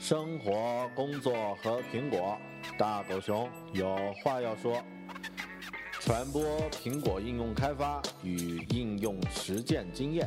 [0.00, 2.38] 生活、工作和苹果，
[2.78, 4.82] 大狗熊有话要说。
[6.00, 10.26] 传播苹果应用开发与应用实践经验，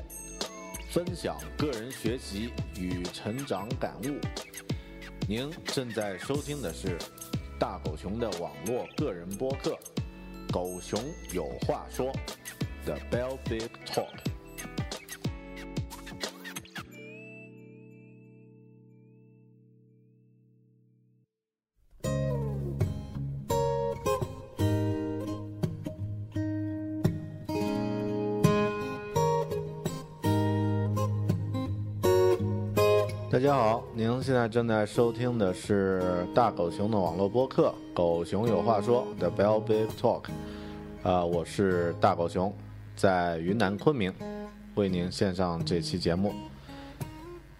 [0.92, 4.22] 分享个人学习与成长感悟。
[5.28, 6.96] 您正在收听的是
[7.60, 9.72] 大狗熊的网络个人播客
[10.54, 12.12] 《狗熊有话说》
[12.86, 14.33] The Bell Big Talk。
[33.34, 36.04] 大家好，您现在正在收听的是
[36.36, 40.26] 大狗熊的网络播客《狗熊有话说》的 Bell Big Talk，
[41.02, 42.54] 啊、我是大狗熊，
[42.96, 44.14] 在云南昆明
[44.76, 46.32] 为您献上这期节目。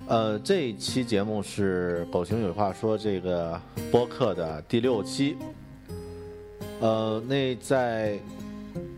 [0.06, 3.60] 呃，这一期节目是《狗熊有话说》这个
[3.92, 5.36] 播客的第六期。
[6.82, 8.20] 呃，那在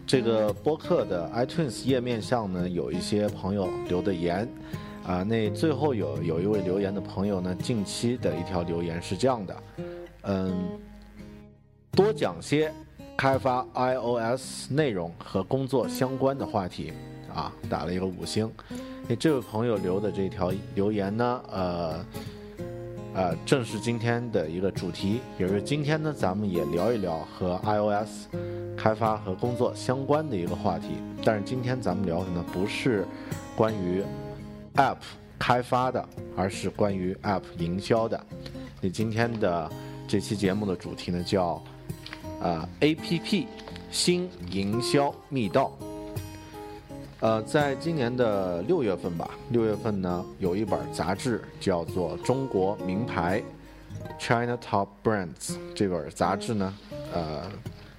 [0.05, 4.45] 这个播客的 iTunes 页面上呢，有一些朋友留的言。
[5.07, 9.63] 啊，那最后有有一位留言的朋友呢，近期的一条留言是这样的，
[10.23, 10.67] 嗯，
[11.91, 12.73] 多讲些
[13.15, 16.91] 开发 iOS 内容和工作相关的话题
[17.33, 18.51] 啊，打了一个五星。
[19.07, 22.05] 那这位朋友留的这条留言呢，呃，
[23.13, 28.27] 呃，正是今天的一个主题，也是今天呢，咱们也聊一聊和 iOS
[28.75, 30.95] 开发和工作相关的一个话题。
[31.23, 33.05] 但是今天咱们聊的呢，不是
[33.55, 34.03] 关于
[34.75, 34.97] App
[35.39, 38.21] 开发的，而是关于 App 营销的。
[38.81, 39.71] 你今天的
[40.07, 41.63] 这期节目的主题呢，叫
[42.41, 43.45] 啊、APP
[43.89, 45.71] 新营销密道。
[47.21, 53.41] 呃，在今年的六月份吧，六月份呢，有一本杂志叫做《中国名牌
[54.19, 55.33] China Top Brands》
[55.73, 56.77] 这本杂志呢，
[57.13, 57.49] 呃，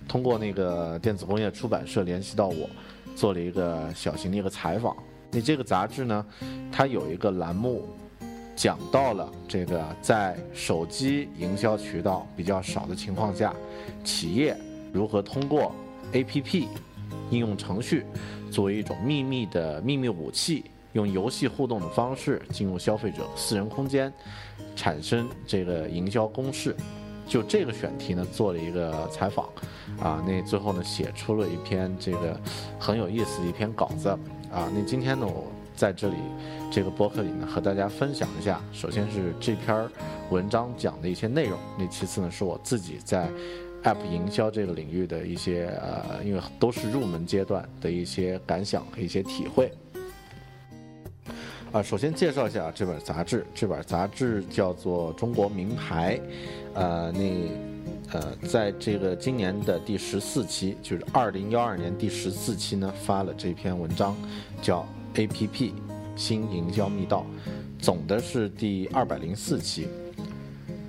[0.06, 2.68] 通过那个电子工业出版社联系到我，
[3.16, 4.94] 做了一个小型的一个采访。
[5.30, 6.26] 那这个杂志呢，
[6.72, 7.88] 它有一个栏目，
[8.54, 13.54] 讲到了这个在手机营销渠道比较少的情况下，
[14.02, 14.56] 企业
[14.92, 15.72] 如何通过
[16.12, 16.66] APP
[17.30, 18.04] 应用程序
[18.50, 24.12] 作为一种秘密的秘密武器，用游戏互动的方式进入消费者私人空间，
[24.74, 26.74] 产生这个营销公式。
[27.28, 29.46] 就这个选题呢，做了一个采访，
[29.98, 32.40] 啊，那最后呢写出了一篇这个
[32.78, 34.16] 很有意思的一篇稿子，
[34.56, 36.16] 啊，那今天呢我在这里
[36.72, 39.86] 这个播客里呢和大家分享一下，首先是这篇
[40.30, 43.28] 文章讲的一些内容，那其次呢是我自己在
[43.84, 49.70] App 营销这个领域的一些呃，因为都是入门阶段的一些感想和一些体会。
[51.70, 56.16] 啊，首先介绍一下这本杂志，这本杂志叫做《中国名牌》，
[56.72, 57.50] 呃，那
[58.12, 64.16] 呃，在这个今年的第十四期，就是二零幺二年第十四期呢，发了这篇文章，
[64.62, 64.86] 叫
[65.28, 65.72] 《APP
[66.14, 67.26] 新营销密道》，
[67.82, 69.88] 总的是第二百零四期。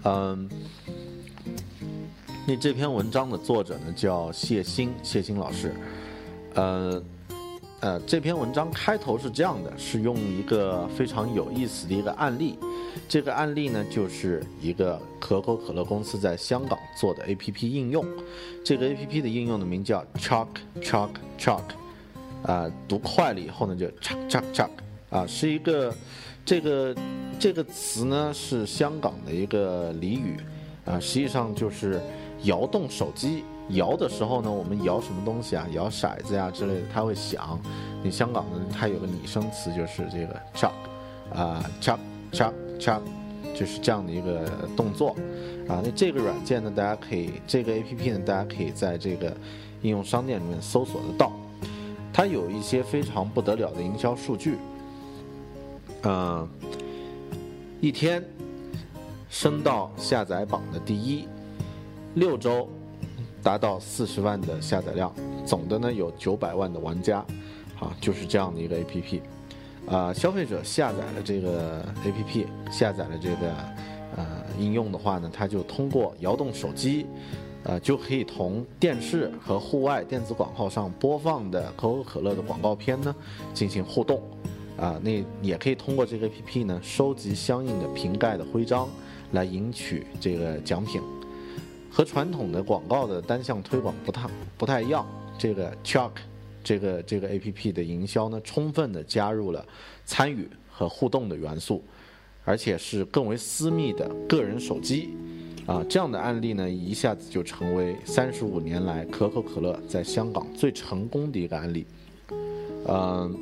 [0.03, 0.49] 嗯，
[2.47, 5.73] 那这篇文章的作者呢叫谢鑫，谢鑫老师，
[6.53, 7.03] 呃。
[7.79, 12.57] 呃，这篇文章开头是这样的，是用一个非常有意思的一个案例。
[13.07, 18.03] 这个案例呢，就是一个可口可乐公司在香港做的 APP 应用。
[18.65, 20.47] 这个 APP 的应用的名叫 “chuck
[20.81, 21.61] chuck chuck”，
[22.41, 24.69] 啊，读快了以后呢就 “chuck chuck chuck”，
[25.11, 25.93] 啊，是一个
[26.43, 26.95] 这个
[27.39, 30.37] 这个词呢是香港的一个俚语，
[30.83, 32.01] 啊，实际上就是
[32.41, 33.43] 摇动手机。
[33.69, 35.67] 摇的时候呢，我们摇什么东西啊？
[35.73, 37.59] 摇骰子呀之类的，它会响。
[38.01, 40.71] 你香港呢，它有个拟声词，就是这个 chuck，
[41.35, 41.97] 啊 chuck
[42.31, 43.01] chuck chuck，
[43.53, 45.09] 就是这样的一个动作。
[45.67, 49.35] 啊，那这个软件呢，大家可以这个 A P P 呢，大家可以在这个
[49.81, 51.31] 应用商店里面搜索得到。
[52.13, 54.57] 它有一些非常不得了的营销数据。
[56.03, 56.47] 嗯，
[57.81, 58.23] 一天
[59.29, 61.27] 升到下载榜的第一，
[62.13, 62.69] 六周。
[63.47, 65.09] 达到四十万的下载量，
[65.45, 67.19] 总的呢有九百万的玩家，
[67.79, 69.21] 啊，就是这样的一个 APP。
[69.87, 73.55] 啊，消费者下载了这个 APP，下载了这个
[74.17, 74.27] 呃
[74.59, 77.05] 应用的话呢，他就通过摇动手机，
[77.63, 83.15] 呃，就可以同电视和户外电子广告上播放的可口可乐的广告片呢
[83.53, 84.21] 进行互动。
[84.75, 88.89] 啊，那也可以通过这个 APP 呢收集相应的瓶盖的徽章，
[89.31, 91.01] 来赢取这个奖品。
[91.97, 95.03] 和传统的广告的单向推广不太不太一样，
[95.35, 96.11] 这个 Chuck
[96.63, 99.65] 这个这个 A P P 的营销呢，充分的加入了
[100.05, 101.83] 参与和互动的元素，
[102.45, 105.09] 而且是更为私密的个人手机
[105.65, 111.83] 啊，这样的案例呢，一下子就成为三十五年来可口可乐在香港最成功的一个案例，
[112.87, 113.35] 嗯，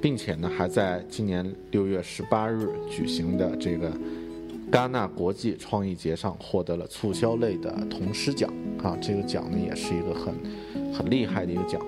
[0.00, 3.90] 并且呢，还在今年六月十八日举行的这个。
[4.70, 8.52] 戛纳国际创意节上获得了促销类的铜狮奖
[8.82, 10.34] 啊，这个奖呢也是一个很
[10.92, 11.80] 很厉害的一个奖。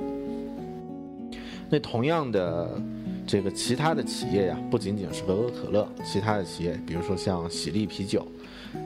[1.68, 2.80] 那同样的，
[3.26, 8.26] 这个其他的企业呀，不仅仅是可口可乐，其他的企业，比如说像喜力啤酒，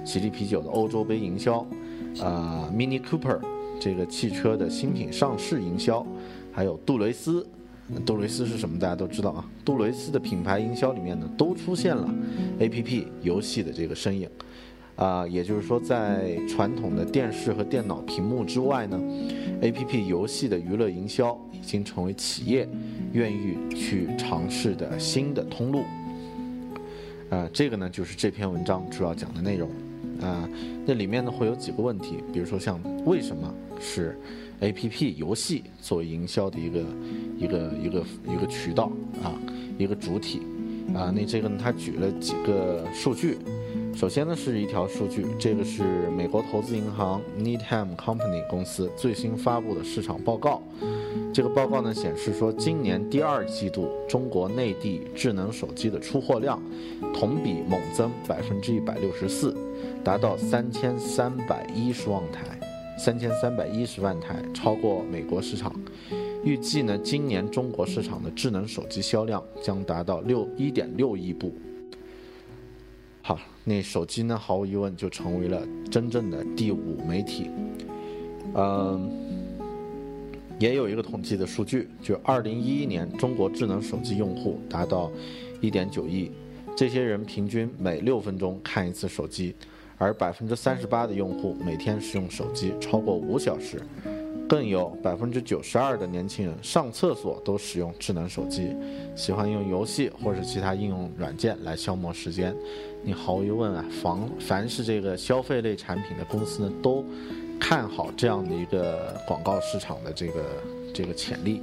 [0.05, 1.65] 喜力啤酒的欧洲杯营销，
[2.21, 3.39] 啊，Mini Cooper
[3.79, 6.05] 这个汽车的新品上市营销，
[6.51, 7.47] 还有杜蕾斯。
[8.01, 8.79] 杜蕾斯是什么？
[8.79, 9.45] 大家都知道啊。
[9.65, 12.13] 杜蕾斯的品牌营销里面呢，都出现了
[12.59, 14.29] A P P 游戏的这个身影，
[14.97, 19.01] 啊，也就是说，在传统的电视和电脑屏幕之外呢
[19.61, 22.69] ，A P P 游戏的娱乐营销已经成为企业
[23.13, 25.83] 愿意去尝试的新的通路。
[27.31, 29.71] 啊，这个呢就是这篇文章主要讲的内容。
[30.21, 30.49] 啊，
[30.87, 34.17] 那里面呢会有几个问题，比如说像为什么是
[34.63, 36.81] ？A P P 游戏作为营销的一个
[37.37, 38.91] 一个一个一个渠道
[39.23, 39.35] 啊，
[39.77, 40.41] 一个主体
[40.95, 43.39] 啊，那这个呢，他举了几个数据。
[43.95, 50.63] 首先呢，是一条数据，这个是美国投资银行 Needham Company 公司最新发布的市场报告。
[51.35, 56.63] 这个报告呢显示说，今年第二季度中国内地智能手机的出货量
[57.13, 59.57] 同比猛增百分之一百六十四，
[60.05, 62.62] 达到三千三百一十万台。
[62.99, 65.75] 三千三百一十万台，超过美国市场。
[66.45, 71.53] 预计呢，今年中国市场的智能手机销量将达到六一点六亿部。
[73.23, 77.49] 好，那手机呢，毫无疑问就成为了真正的第五媒体。
[78.55, 79.09] 嗯，
[80.59, 85.11] 也有一个统计的数据，就二零一一年中国智能手机用户达到
[85.61, 86.31] 一点九亿，
[86.77, 89.55] 这些人平均每六分钟看一次手机。
[90.03, 93.81] 而百分之三十八的用户每天使用手机超过五小时，
[94.49, 98.75] 更有百分之九十二的年轻人上厕所都使用智能手机，
[99.15, 102.53] 喜欢用游戏或者其他应用软件来消磨时间。
[103.05, 107.05] 你毫无疑问啊，凡凡是这个消费类产品的公司呢，都
[107.61, 110.45] 看好这样的一个广告市场的这个
[110.93, 111.63] 这个潜力。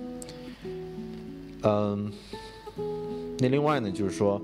[1.64, 2.10] 嗯，
[3.38, 4.42] 那另外呢，就是说，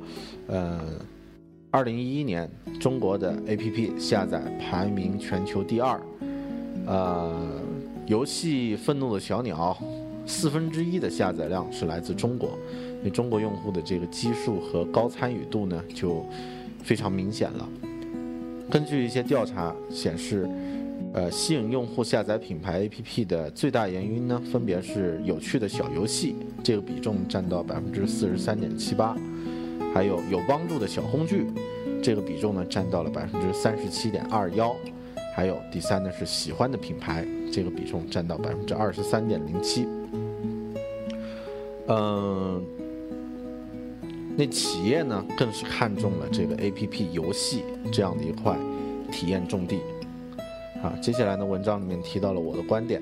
[0.48, 0.82] 呃。
[1.76, 2.50] 二零一一年，
[2.80, 6.00] 中国的 APP 下载排名全球第二。
[6.86, 7.38] 呃，
[8.06, 9.78] 游戏《愤怒的小鸟》
[10.26, 12.52] 四分之一的下载量是来自中国，
[13.04, 16.26] 那中国用户的这个基数和高参与度呢，就
[16.82, 17.68] 非常明显了。
[18.72, 20.48] 根据一些调查显示，
[21.12, 29.18] 呃，吸引用户下载品牌 APP 的最大原因呢，分别是有趣的小游戏，这个比重占到百分之四十三点七八。
[29.96, 31.48] 还有有帮助的小工具，
[32.04, 34.76] 这个比重呢占到了百分之三十七点二幺。
[35.34, 39.88] 还有第三呢是喜欢的品牌，这个比重占到百分之二十三点零七。
[41.88, 42.62] 嗯，
[44.36, 48.58] 那企业呢更是看中了这个 A P P 游戏这样的一块
[49.14, 49.80] 体验重地。
[50.84, 53.02] 啊，接下来呢文章里面提到了我的观点，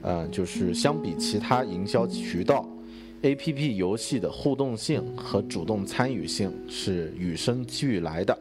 [0.00, 2.66] 呃，就是相比其他营销渠道。
[3.24, 8.38] A P P 游戏的互动性和主动参与性是与生俱来的，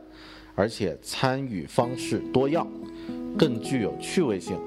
[0.55, 2.67] 而且参与方式多样，
[3.37, 4.57] 更具有趣味性。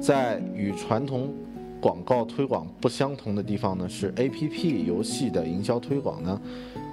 [0.00, 1.32] 在与传统
[1.80, 6.40] 广告推广不相同的地方呢，是 A P P 游戏的营销推广呢，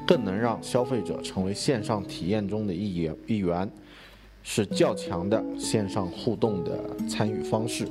[0.05, 3.67] 更能让消费者成为线上体验中的一员一员，
[4.43, 7.87] 是较强的线上互动的参与方式。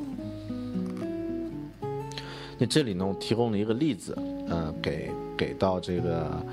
[2.57, 4.17] 那这里呢，我提供了一个例子。
[4.49, 6.45] 呃，给给到这个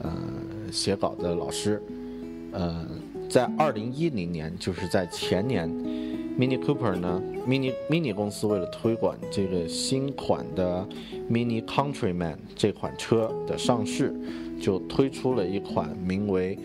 [0.00, 0.12] 呃
[0.70, 1.82] 写稿的老师，
[2.52, 2.86] 呃，
[3.28, 5.68] 在二零一零年，就是在前年
[6.38, 10.86] ，Mini Cooper 呢，Mini Mini 公司为了推广这个新款的
[11.30, 14.14] Mini Countryman 这款车的上市，
[14.60, 16.58] 就推出了一款名为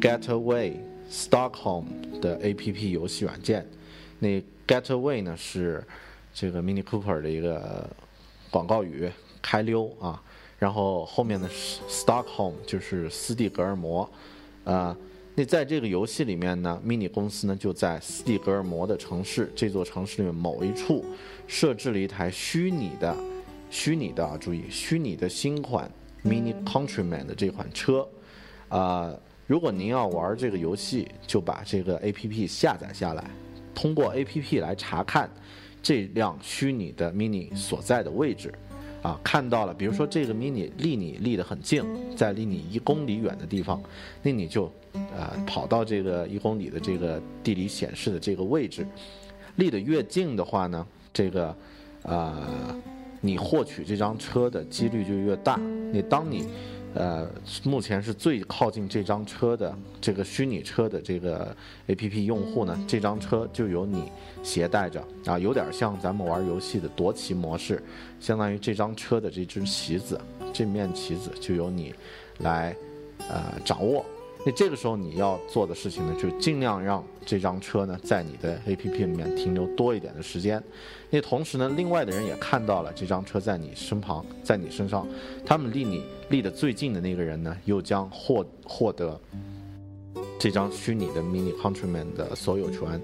[0.00, 0.74] Getaway
[1.10, 1.84] Stockholm
[2.20, 3.66] 的 APP 游戏软件。
[4.18, 5.84] 那 Getaway 呢是
[6.32, 7.88] 这个 Mini Cooper 的一个
[8.50, 9.10] 广告语，
[9.42, 10.22] 开溜啊。
[10.60, 11.48] 然后后面的
[11.88, 14.08] Stockholm 就是斯蒂格尔摩，
[14.62, 14.94] 啊，
[15.34, 21.02] 那在这个游戏里面呢，Mini 公司呢就在斯蒂格尔摩的城市这座城市里面某一处
[21.46, 23.16] 设置了一台虚拟的、
[23.70, 25.90] 虚拟的啊，注意虚拟的新款
[26.22, 28.06] Mini Countryman 的这款车，
[28.68, 33.24] 啊，如果您要玩这个游戏，就把这个 APP 下载下来，
[33.74, 35.30] 通过 APP 来查看
[35.82, 38.52] 这辆虚拟的 Mini 所在的位置。
[39.02, 41.82] 啊，看到了，比如说这个 mini 离你离得很近，
[42.16, 43.82] 在离你一公里远的地方，
[44.22, 48.86] 那你就，呃，跑到这个一公里的这个地理显示的这个位置，
[49.56, 51.56] 离得越近的话呢，这个，
[52.02, 52.76] 呃，
[53.20, 55.56] 你获取这张车的几率就越大。
[55.92, 56.46] 你当你。
[56.94, 57.28] 呃，
[57.64, 61.54] 目前是最靠近这张车的这个虚拟车的这个
[61.86, 64.10] A P P 用户呢，这张车就由你
[64.42, 67.80] 携带着啊，有点像咱们玩游戏的夺旗模式，
[68.18, 70.20] 相当于这张车的这只旗子，
[70.52, 71.94] 这面旗子就由你
[72.38, 72.74] 来
[73.28, 74.04] 呃掌握。
[74.46, 80.62] 那这个时候你要做的事情呢，就尽量让这张车呢在你的 A P P 里面停留多一点的时间。
[81.10, 85.06] 那同时呢，另外的人也看到了这张车在你身旁，在你身上，
[85.44, 89.20] 他们离你离得最近的那个人呢，又将获获得
[90.38, 93.00] 这张虚拟的 Mini Countryman 的所有权。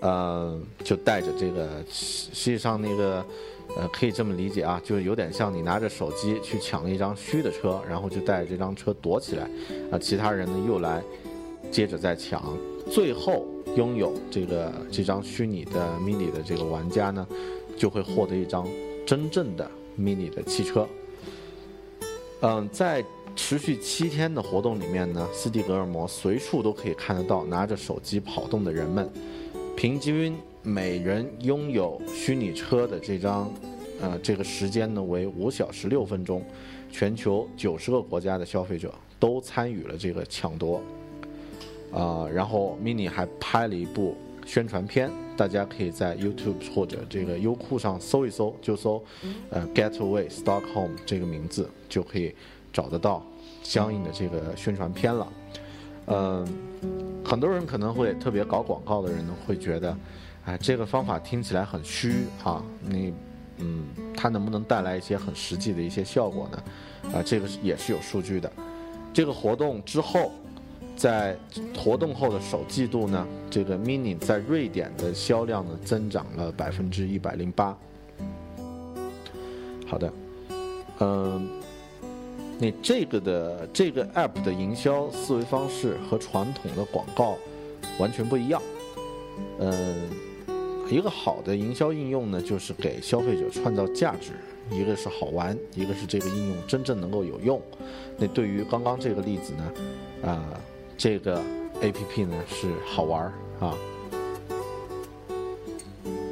[0.00, 3.24] 呃，就带着这个，实际上那个。
[3.74, 9.48] 呃，可以这么理解啊，就是有点像你拿着手机去抢了一张虚的车，然后就带着这张车躲起来，
[9.90, 11.02] 啊，其他人呢又来
[11.70, 12.54] 接着再抢，
[12.90, 17.26] 最后拥有这个这张虚拟的 mini 的这个玩家呢，
[17.74, 18.68] 就会获得一张
[19.06, 20.86] 真正的 mini 的汽车。
[22.42, 23.02] 嗯，在
[23.34, 29.10] 持续七天的活动里面呢，斯蒂格尔摩随处都可以看得到拿着手机跑动的人们，
[29.74, 30.36] 平均。
[30.64, 33.52] 每人拥有虚拟车的这张，
[34.00, 36.44] 呃，这个时间呢为五小时六分钟，
[36.88, 40.80] 全球九十个国家的消费者都参与了这个抢夺，
[41.92, 44.14] 啊，然后 Mini 还拍了一部
[44.46, 49.02] 宣传片，大家可以在 YouTube 或者这个优酷上搜一搜，就搜，
[49.50, 52.32] 呃，Getaway Stockholm 这个名字就可以
[52.72, 53.26] 找得到
[53.64, 55.32] 相应的这个宣传片了，
[56.06, 56.46] 嗯，
[57.24, 59.98] 很多人可能会特别搞广告的人呢会觉得。
[60.44, 62.60] 哎，这个方法听起来很虚啊！
[62.80, 63.14] 你，
[63.58, 63.84] 嗯，
[64.16, 66.62] 它能不能带来一些很实际的一些效果呢？
[67.14, 68.50] 啊，这个也是有数据的。
[69.14, 70.32] 这个活动之后，
[70.96, 71.36] 在
[71.76, 77.78] 活动后的首季度呢，这个 Mini 在瑞典的销量呢增长了百分之一百零八。
[79.86, 80.12] 好的，
[80.98, 81.48] 嗯，
[82.58, 87.36] 你这个的这个 App 的营销思维方式和传统的广告
[87.98, 88.60] 完全不一样，
[89.60, 90.31] 嗯。
[90.92, 94.32] 一个好的营销应用呢，就是给消费者创造价值。
[94.70, 97.60] 一个是好玩，一个是这个应用真正能够有用。
[98.16, 99.72] 那对于刚刚这个例子呢，
[100.30, 100.60] 啊，
[100.96, 101.42] 这个
[101.80, 103.24] APP 呢是好玩
[103.58, 103.76] 啊。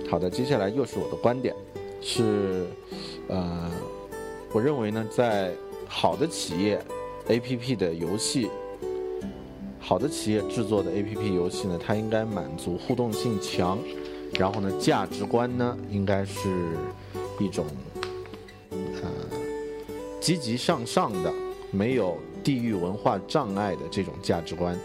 [0.09, 1.55] 好的，接下来又是我的观点，
[2.00, 2.67] 是，
[3.29, 3.71] 呃，
[4.52, 5.52] 我认为呢，在
[5.88, 6.81] 好的企业
[7.29, 8.49] APP 的游戏，
[9.81, 13.79] 好的企业制作的 APP 游戏呢，它应该满足互动性强。
[14.39, 16.49] 然后呢，价值观呢，应该是
[17.39, 17.67] 一种
[18.71, 19.09] 呃
[20.21, 21.33] 积极向上的，
[21.71, 24.79] 没有地域文化障碍的这种价值观，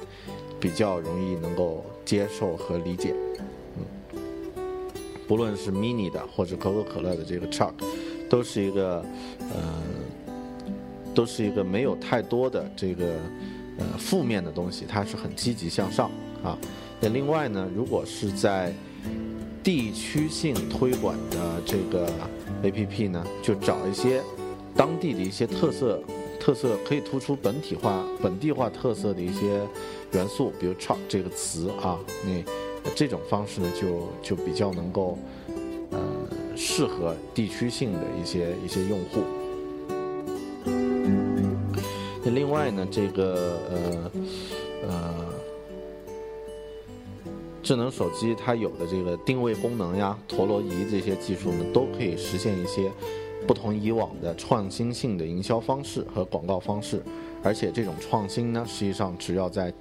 [0.59, 3.13] 比较容易能够接受和理解。
[3.77, 4.19] 嗯，
[5.27, 7.73] 不论是 mini 的或者可口可乐的这个 Chuck，
[8.29, 9.05] 都是一个
[9.53, 9.83] 呃，
[11.13, 13.05] 都是一个没有太多的这个
[13.77, 16.11] 呃负面的东西，它是很积极向上
[16.43, 16.57] 啊。
[16.99, 18.73] 那另外呢，如果是在
[19.65, 22.07] 地区性推广的这个
[22.61, 24.21] A P P 呢，就找一些
[24.75, 25.99] 当地的一些特色，
[26.39, 29.59] 特色可以突出本体化、本地化特色的一些
[30.11, 32.43] 元素，比如 “truck” 这个词啊，那
[32.93, 35.17] 这种方式呢，就就比较能够
[35.89, 35.99] 呃
[36.55, 39.23] 适合地区性的一些一些用户。
[42.23, 44.11] 那另外呢，这个呃
[44.87, 45.14] 呃。
[47.65, 52.91] 智能手机它有的这个定位功能呀、陀螺仪这些技术呢，都可以实现一些
[53.47, 57.01] 不同以往的创新性的营销方式和广告方式。
[57.41, 59.73] 而且这种创新呢，实际上只要在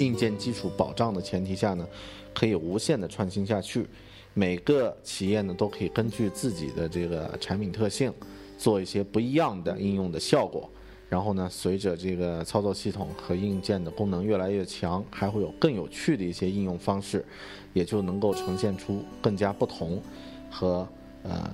[0.00, 1.86] 硬件基础保障的前提下呢，
[2.34, 3.86] 可以无限的创新下去。
[4.34, 8.12] 每个企业呢，都可以根据自己的这个产品特性，
[8.58, 10.68] 做一些不一样的应用的效果。
[11.08, 17.24] 然后呢，随着这个操作系统和硬件的功能越来越强，还会有更有趣的一些应用方式，
[17.72, 20.02] 也就能够呈现出更加不同
[20.50, 20.86] 和
[21.22, 21.50] 呃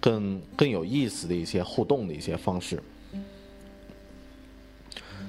[0.00, 2.82] 更更有意思的一些互动的一些方式。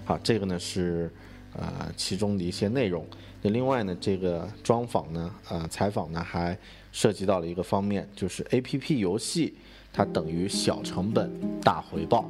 [0.06, 1.12] 好，这个呢是
[1.54, 3.06] 呃其中的一些内容。
[3.44, 6.58] 那另外呢，这个专访呢，呃，采访呢还
[6.92, 9.54] 涉及到了一个方面，就是 A P P 游戏
[9.98, 11.28] 它等于小成本
[11.64, 12.24] 大回报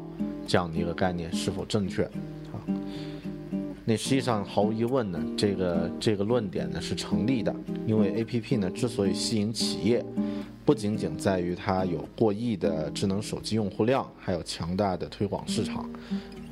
[0.47, 2.03] 这样的一个概念是否正确？
[2.05, 2.63] 啊，
[3.83, 7.53] 那实际上毫无疑问呢，这个这个论点呢是成立的，
[7.85, 10.01] 因为 A P P 呢之所以吸引企业，
[10.63, 15.89] 不仅仅在于它有过亿的智能手机用户量，还有强大的推广市场，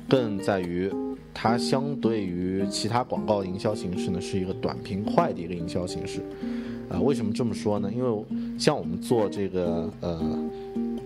[0.06, 0.92] 更在于。
[1.38, 6.22] 它相对于其他广告营销形式呢，是一个短平快的一个营销形式。
[6.88, 7.92] 啊，为什么这么说呢？
[7.94, 8.24] 因为
[8.58, 10.18] 像我们做这个呃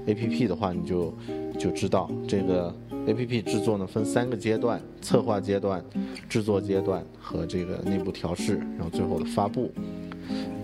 [0.07, 1.14] A P P 的话，你就
[1.59, 2.75] 就知道这个
[3.07, 5.85] A P P 制作呢分三个阶段：策划阶段、
[6.28, 9.71] 制作阶段和这个内部调试，然后最后的发布。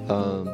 [0.09, 0.47] 嗯。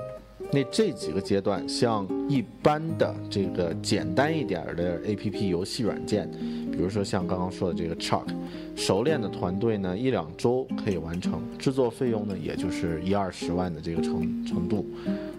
[0.54, 6.30] 那这几个阶段，像一般的这个简单一点的 A P P 游戏软件，
[6.72, 8.26] 比如说像刚刚说的这个 Chuck，
[8.74, 14.86] 熟练的团队呢一两周可以完成，制作费用呢也就是一二十万的这个程程度，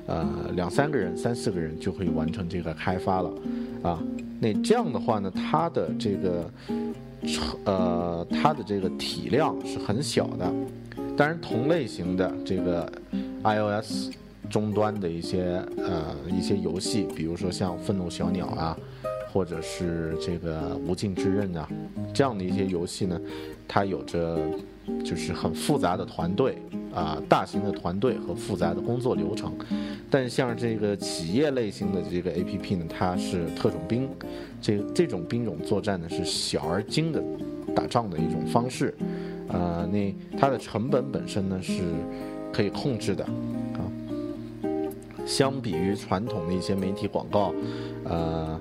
[0.05, 3.33] 呃，两三个人、三四个人就可以完成这个开发了，
[3.81, 4.01] 啊，
[4.39, 6.49] 那这样的话呢，它的这个，
[7.65, 10.53] 呃，它的这个体量是很小的，
[11.17, 12.89] 当然同类型的这个
[13.41, 14.11] I O S。
[14.49, 18.77] 终端的一些呃一些游戏，比如说像愤怒小鸟啊，
[19.33, 21.67] 或者是这个无尽之刃啊，
[22.13, 23.19] 这样的一些游戏呢，
[23.67, 24.37] 它有着
[25.03, 26.55] 就是很复杂的团队
[26.93, 29.51] 啊，大型的团队和复杂的工作流程。
[30.07, 34.07] 但像这个企业类型的这个 APP 呢，它是特种兵，
[34.61, 37.23] 这这种兵种作战呢是小而精的
[37.75, 38.93] 打仗的一种方式，
[39.47, 41.81] 呃，那它的成本本身呢是
[42.51, 43.81] 可以控制的啊。
[45.25, 47.51] 相比于传统的一些媒体广告，
[48.03, 48.59] 呃，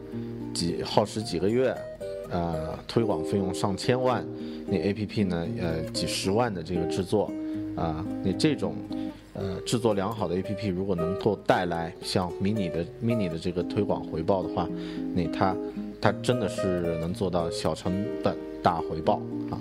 [0.52, 1.74] 几耗时几个月，
[2.30, 4.24] 呃，推广费用上千万，
[4.66, 7.30] 那 A P P 呢，呃，几十万的这个制作，
[7.76, 8.74] 啊，那这种，
[9.34, 14.68] 呃，制作良好的 A P P 如果能够带来像 Mini 的 mini 的这个推广回报的话，
[15.14, 15.56] 那它，
[16.00, 19.60] 它真的是能做到小成本大回报啊，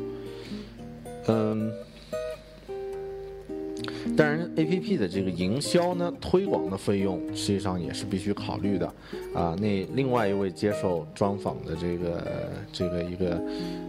[1.27, 1.71] 嗯。
[4.17, 8.85] 当然，A P P 的这个营销呢，推广的费用实际上也是必须考虑的，
[9.33, 12.27] 啊，那另外一位接受专访的这个
[12.71, 13.41] 这个一个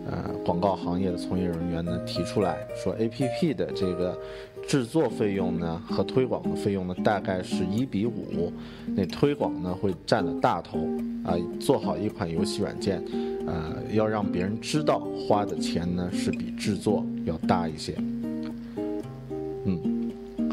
[0.06, 4.18] 呃广告行业的从业人员呢提出来说，A P P 的这个
[4.66, 8.52] 制作费用呢和推广的费用呢大概是一比五，
[8.94, 10.78] 那推广呢会占了大头，
[11.24, 13.02] 啊，做好一款游戏软件，
[13.46, 17.94] 呃，要让别人知道花的钱呢是比制作要大一些。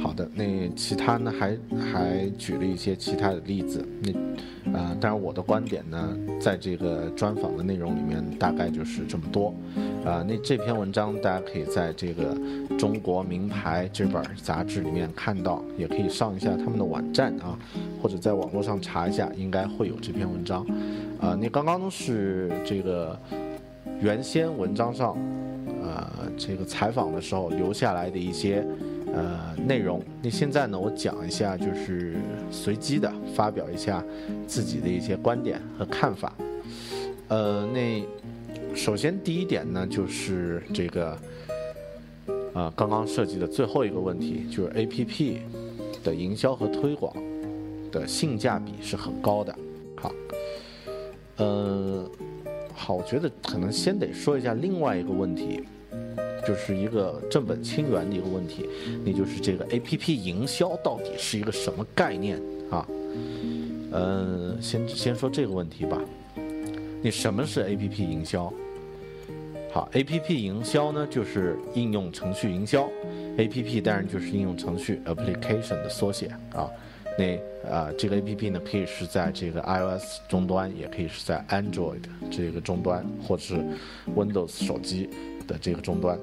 [0.09, 1.31] 好的，那其他呢？
[1.39, 3.87] 还还举了一些其他的例子。
[4.01, 9.53] 那啊，当然我的观点呢，在这个专访的内容里面大概就是这么多。
[10.03, 12.35] 啊，那这篇文章大家可以在这个
[12.77, 17.55] 《中国名牌》这本杂志里面看到，也可以上一下他们的网站啊，
[18.01, 20.65] 或者在网络上查一下，应该会有这篇文章。
[21.21, 23.15] 啊，那刚刚是这个
[24.01, 25.15] 原先文章上，
[25.83, 28.65] 呃，这个采访的时候留下来的一些。
[29.13, 30.01] 呃，内容。
[30.21, 32.15] 那现在呢，我讲一下，就是
[32.51, 34.03] 随机的发表一下
[34.45, 36.33] 自己的一些观点和看法。
[37.27, 38.03] 呃，那
[38.75, 41.17] 首先第一点呢，就是这个，
[42.53, 45.41] 啊，刚刚涉及的最后一个问题，就是 A P P
[46.03, 47.13] 的营销和推广
[47.91, 49.55] 的性价比是很高的。
[49.95, 50.11] 好，
[51.37, 52.09] 呃，
[52.73, 55.63] 好，我觉得可能先得说一下另外一个问题。
[56.47, 58.67] 就是一个正本清源的一个问题，
[59.05, 62.85] 那就是这个 A P P 营销到底是一个什么概念啊？
[63.91, 65.99] 嗯，先先说这个问题吧。
[67.01, 68.51] 你什么是 A P P 营销？
[69.71, 72.89] 好，A P P 营销呢，就是应用程序营销。
[73.37, 76.69] A P P 当然就是应用程序 application 的缩写啊。
[77.17, 77.37] 那
[77.69, 83.55] 啊，这个 A P P 呢，可以是在这个 I O S 终端，也可以是在 Android 这个终端，或者是
[84.15, 85.09] Windows 手机。
[85.49, 86.17] 的这个终端，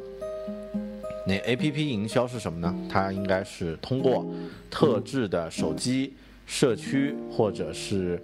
[1.27, 2.73] 那 A P P 营销是什么呢？
[2.89, 4.25] 它应该是通过
[4.71, 6.15] 特制的手机、
[6.47, 8.23] 社区或者是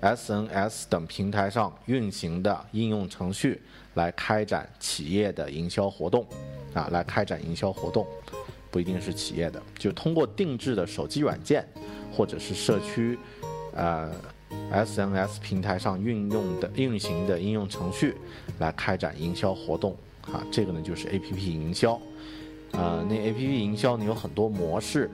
[0.00, 3.60] S N S 等平台上运行的应用程序
[3.94, 6.24] 来开展企业的营销活动，
[6.72, 8.06] 啊，来开展营销活动，
[8.70, 11.66] 不一定是企业的，就通过定制的手机软件
[12.12, 13.18] 或者是社区，
[13.74, 14.12] 呃
[14.70, 18.14] S N S 平台上运用的运行的应用程序
[18.60, 19.96] 来开展营销活动。
[20.32, 21.94] 啊，这个呢就是 A P P 营销，
[22.72, 25.10] 啊，那 A P P 营销呢有很多模式，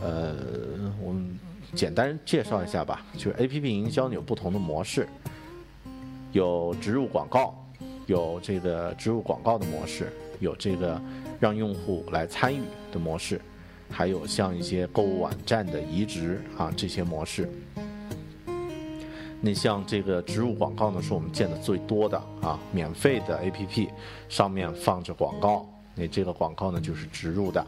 [0.00, 0.36] 呃，
[1.02, 1.38] 我们
[1.74, 5.08] 简单介绍一下吧，就是 A P P 营销有不同的模式，
[6.32, 7.54] 有植入广告，
[8.06, 11.00] 有这个植入广告的模式，有这个
[11.40, 13.40] 让用户来参与的模式，
[13.90, 17.50] 还有像一些购物网站的移植啊这些模式。
[19.44, 23.88] 那像这个植入广告呢，是我们见的最多的啊，免费的 A P P
[24.28, 27.66] 上面放着广告，那这个广告呢就是植入的。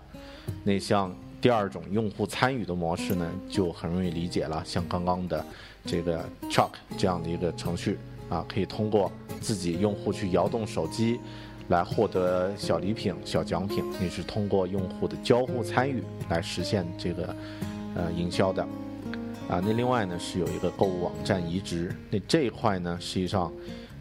[0.63, 5.45] 那像第二种用户参与的模式呢，就很容易理解了，像刚刚的
[5.85, 9.11] 这个 Chuck 这样的一个程序啊，可以通过
[9.41, 11.19] 自己用户去摇动手机
[11.71, 17.37] 来获得小礼品、小奖品，你是通过用户的交互参与来实现这个
[17.97, 18.65] 呃营销的。
[19.49, 23.53] 啊，那另外呢是有一个购物网站移植，那这一块呢实际上，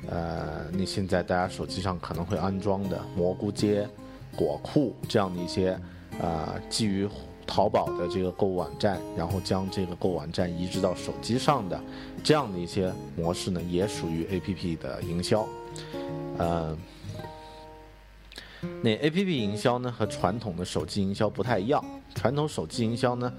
[0.07, 3.87] 呃，那现在大家手机上可能会安装的蘑菇街、
[4.35, 5.77] 果库这样的一些，
[6.21, 7.07] 啊，基于
[7.45, 11.79] 淘宝的这个购物网站，然后将这个购物网站移植到手机上的
[12.23, 15.47] 这样的一些模式呢，也属于 A P P 的营销，
[16.37, 16.77] 呃。
[18.81, 21.83] 那 A P P 营销呢和传统的手机营销不太一样。
[22.15, 23.31] 传统手机营销呢，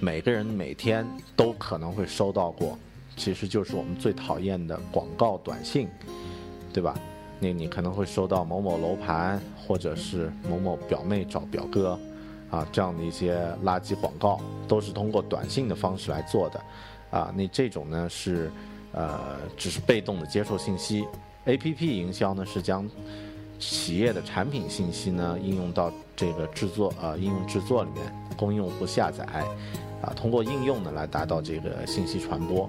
[0.00, 2.78] 每个人每天都可能会收到过，
[3.16, 5.88] 其实就是我们最讨厌的广告短信，
[6.72, 6.94] 对吧？
[7.40, 11.98] 那你可能会收到某某楼盘，或者是某某表妹找表哥，
[12.50, 16.60] 啊，这样的一些垃圾广告，都是通过短信的方式来做的，
[17.10, 18.50] 啊，那这种呢是，
[18.92, 21.06] 呃，只是被动的接受信息。
[21.44, 22.86] A P P 营销呢是将
[23.58, 28.04] 企业的产品信息呢，应用到这个制作呃应用制作里面，
[28.36, 29.24] 供用户下载，
[30.02, 32.68] 啊，通过应用呢来达到这个信息传播。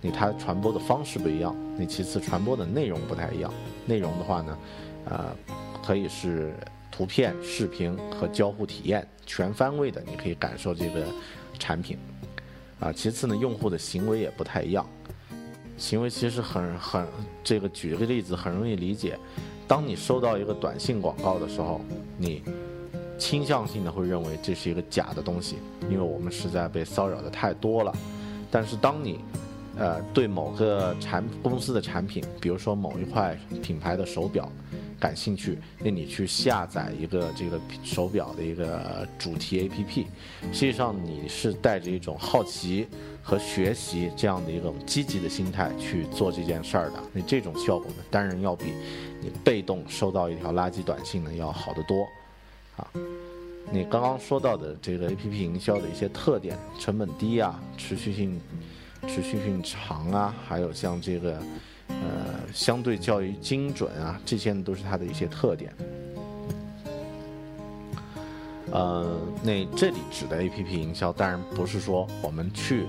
[0.00, 3.52] 那它传播的方式不一样，那其次传播的内容不太一样。
[3.86, 4.58] 内容的话呢，
[5.06, 5.36] 呃，
[5.82, 6.52] 可以是
[6.90, 11.06] 图片、视频和交互体验全方位的，你可以感受这个
[11.58, 11.96] 产品。
[12.80, 14.84] 啊，其次呢，用户的行为也不太一样，
[15.78, 17.06] 行为其实很很
[17.42, 19.18] 这个举个例子很容易理解。
[19.66, 21.80] 当你收到一个短信广告的时候，
[22.18, 22.42] 你
[23.18, 25.56] 倾向性的会认为这是一个假的东西，
[25.90, 27.92] 因为我们实在被骚扰的太多了。
[28.50, 29.20] 但是当你，
[29.76, 34.50] 呃，对某个产公司的产品，比如说某一块品牌的手表
[35.04, 40.06] 感兴趣，那你去下载一个这个手表的一个主题 APP，
[40.50, 42.88] 实际上你是带着一种好奇
[43.22, 48.72] 和学习这样的一种积极的心态去做这件事儿的，那这种效果呢，当然要比。
[49.20, 52.06] 你被动收到一条垃圾短信呢，要好得多，
[52.76, 52.88] 啊，
[53.70, 58.40] 你刚刚说到的这个 A P P 营销的一些特点，成本低啊，持续性
[59.06, 61.42] 持续性长啊，还有像这个
[62.02, 65.72] 呃相对较于精准啊，这些都是它的一些特点。
[68.72, 72.86] 呃，那这里指的 A P P 营销，当然不是说我们去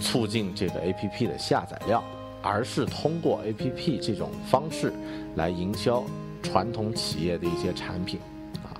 [0.00, 2.02] 促进这个 A P P 的下载量。
[2.40, 4.92] 而是通过 A P P 这种方式
[5.34, 6.04] 来营销
[6.40, 8.20] 传统企业的一些产品，
[8.62, 8.70] 啊，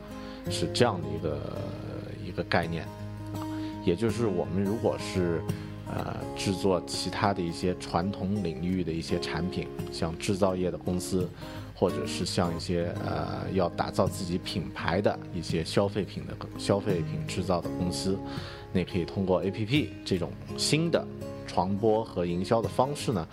[0.49, 1.41] 是这样的一个
[2.29, 2.85] 一个概念，
[3.35, 3.43] 啊，
[3.85, 5.43] 也就是我们如果是
[5.94, 11.29] 呃制作其他的一些传统领域的一些产品，像制造业的公司，
[11.74, 18.18] 或者是像一些呃要打造自己品牌的一些消费品的消费品制造的公司，
[18.72, 21.05] 那可以通过 A P P 这种新的。
[21.51, 23.27] 传播和营销的方式呢，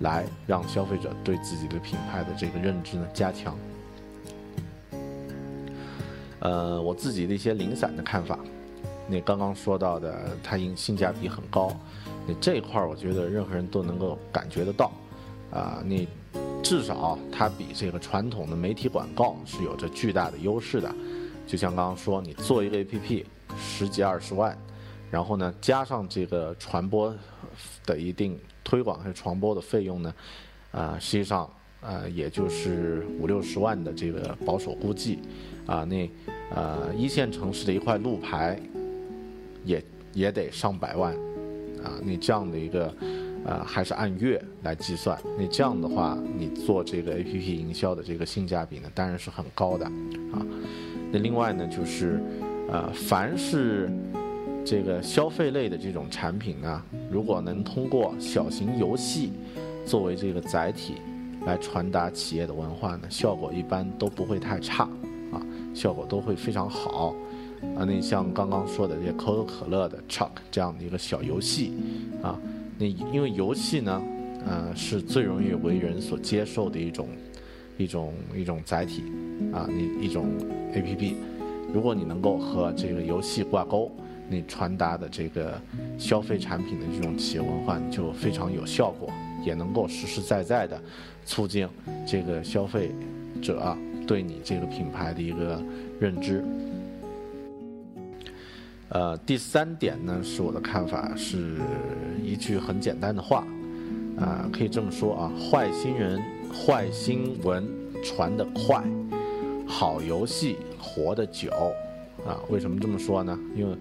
[0.00, 3.54] 来让消费者对自己的品牌的这个认知呢加强。
[6.40, 8.38] 呃，我自己的一些零散的看法，
[9.08, 11.74] 那刚刚说到的，它性性价比很高，
[12.26, 14.92] 那这块儿我觉得任何人都能够感觉得到，
[15.50, 16.06] 啊，你
[16.62, 20.94] 至少它比这个传统的媒体广告是有着巨大的优势的。
[21.46, 23.24] 就像刚刚说，你做一个 APP，
[23.58, 24.56] 十几二十万。
[25.10, 27.16] 然后呢，加上这个传播
[27.86, 30.14] 的一定推广和传播的费用呢，
[30.70, 31.48] 啊，实际上
[31.80, 35.20] 呃，也就是五六十万的这个保守估计，
[35.64, 36.10] 啊，那
[36.54, 38.60] 呃一线城市的一块路牌，
[39.64, 41.12] 也也得上百万，
[41.82, 42.94] 啊，你这样的一个
[43.44, 49.84] 呃还是按月来计算，那这样的话，你做这个 A P P 营销的这个性价比呢，当然是很高的，
[50.32, 50.44] 啊，
[51.10, 52.20] 那另外呢，就是
[52.70, 53.90] 呃，凡是
[54.64, 59.32] 这个消费类的这种产品呢，如果能通过小型游戏
[59.86, 60.96] 作为这个载体
[61.46, 64.84] 来传达企业的文化呢，效果一般都不会太差
[65.32, 65.40] 啊，
[65.72, 67.14] 效果都会非常好
[67.76, 67.84] 啊。
[67.84, 71.72] 那像刚刚说的这些可口可乐的 Chuck 这样的一个小游戏
[72.22, 72.38] 啊，
[72.78, 74.02] 那因为游戏呢，
[74.46, 77.08] 呃，是最容易为人所接受的一种
[77.76, 79.02] 一种一种载体
[79.52, 80.26] 啊，你一种
[80.74, 81.14] APP，
[81.72, 83.90] 如果你能够和这个游戏挂钩。
[84.30, 85.58] 你传达的这个
[85.96, 89.10] 消费产品的这种企业文化就非常有效果，
[89.42, 90.78] 也能够实实在在的
[91.24, 91.66] 促进
[92.06, 92.90] 这个消费
[93.40, 93.74] 者
[94.06, 95.64] 对你这个品牌的一个
[95.98, 96.44] 认知。
[98.90, 101.56] 呃，第三点呢，是我的看法，是
[102.22, 103.46] 一句很简单的话，
[104.18, 106.18] 啊，可以这么说啊，坏新人、
[106.50, 107.68] 坏新闻
[108.02, 108.82] 传得快，
[109.66, 111.50] 好游戏活得久，
[112.26, 113.38] 啊，为什么这么说呢？
[113.54, 113.76] 因为，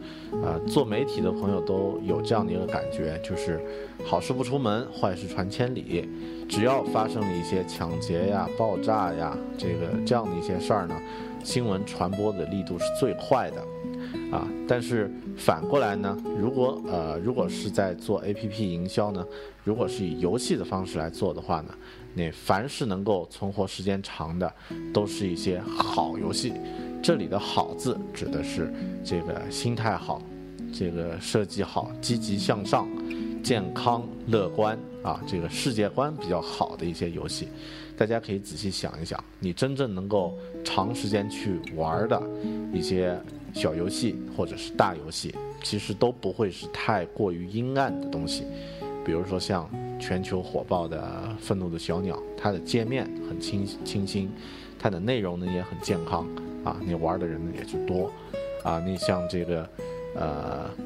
[0.45, 3.61] 啊，做媒体的朋友都有这样的一个感觉，就是
[4.03, 6.09] 好事不出门，坏事传千里，
[6.49, 10.93] 只要发生了一些抢劫呀、爆炸呀，这个这样的一些事儿呢，
[11.45, 13.63] 新闻传播的力度是最快的。
[14.31, 19.25] 啊，但是反过来呢，如果呃，如果是在做 A P P 营销呢，
[19.63, 21.73] 如果是以游戏的方式来做的话呢，
[22.13, 24.53] 那凡是能够存活时间长的，
[24.93, 26.51] 都是一些好游戏。
[27.01, 28.69] 这里的好字指的是
[29.01, 30.21] 这个心态好，
[30.73, 32.85] 这个设计好，积极向上，
[33.41, 37.47] 健康乐观啊，这个世界观比较好的一些游戏。
[37.95, 42.21] 大家可以仔细想一想，你真正能够长时间去玩的
[42.73, 43.17] 一些。
[43.53, 45.33] 小游戏或者是大游戏，
[45.63, 48.43] 其实都不会是太过于阴暗的东西。
[49.05, 51.01] 比如说像全球火爆的
[51.41, 54.29] 《愤怒的小鸟》，它的界面很清清新，
[54.77, 56.27] 它的内容呢也很健康
[56.63, 58.11] 啊，你玩的人呢也就多
[58.63, 58.79] 啊。
[58.85, 59.69] 你像这个
[60.13, 60.69] 呃《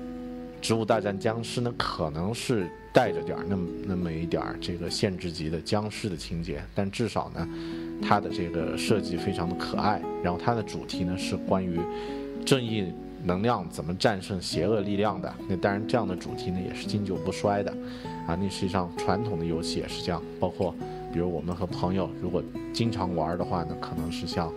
[0.62, 7.50] 植物大战僵尸》呢，可能是带着点儿那么那么一点儿这个限制级的僵尸的情节，但至少呢，
[8.04, 11.80] 它的这个设计非常的可爱，然后它的主题呢是关于。
[12.46, 12.92] 正义
[13.24, 15.34] 能量怎么战胜邪恶力量的？
[15.48, 17.72] 那当然，这样的主题呢也是经久不衰的，
[18.28, 20.22] 啊，那实际上传统的游戏也是这样。
[20.40, 20.74] 包括，
[21.14, 24.52] 比如我们和朋友如果经常玩的话呢，可能是像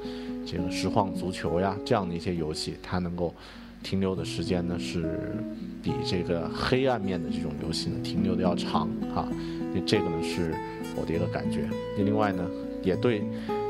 [0.47, 3.35] 这个实况足球呀这样的一些游戏，它能够
[3.83, 5.37] 停留的时间呢是
[5.83, 9.29] 比这个黑暗面的这种游戏呢停留的要长啊。
[9.75, 10.55] 那这个呢是
[10.97, 11.69] 我的一个感觉。
[11.99, 12.49] 那另外呢，
[12.83, 13.23] 也对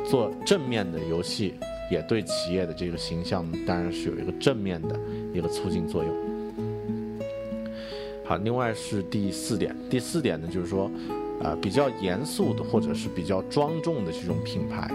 [0.09, 1.55] 做正面的游戏。
[1.91, 4.99] 也对企业的这个形象当然是有一个正面的
[5.33, 6.13] 一个促进作用。
[8.25, 10.91] 好，另外是第四点，第四点呢就是说，
[11.43, 14.91] 啊，比较严肃的或者是比较庄重的这种品牌，